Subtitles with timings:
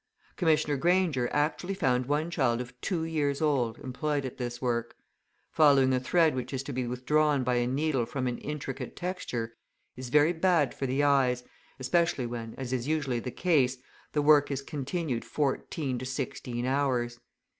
[0.35, 4.95] Commissioner Grainger actually found one child of two years old employed at this work.
[5.51, 9.53] Following a thread which is to be withdrawn by a needle from an intricate texture,
[9.95, 11.43] is very bad for the eyes,
[11.79, 13.77] especially when, as is usually the case,
[14.13, 17.19] the work is continued fourteen to sixteen hours.